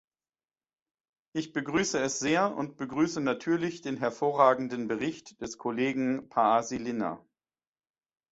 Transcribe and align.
Ich 1.35 1.53
begrüße 1.53 1.99
es 1.99 2.17
sehr 2.17 2.55
und 2.57 2.75
begrüße 2.75 3.21
natürlich 3.21 3.81
den 3.83 3.97
hervorragenden 3.97 4.87
Bericht 4.87 5.39
des 5.39 5.59
Kollegen 5.59 6.27
Paasilinna. 6.27 7.23